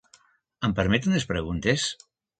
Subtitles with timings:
[0.67, 1.85] Em permet unes preguntes?